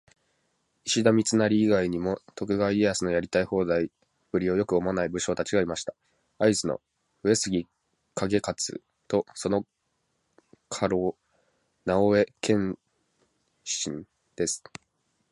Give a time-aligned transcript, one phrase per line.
[0.83, 3.91] 石田三成以外にも、徳川家康のやりたい放題
[4.31, 5.93] ぶりをよく思わない武将達がいました。
[6.39, 6.81] 会津の
[7.21, 7.67] 「上杉
[8.15, 9.63] 景勝」とその
[10.69, 11.15] 家老
[11.85, 12.79] 「直江兼
[13.63, 14.63] 続」です。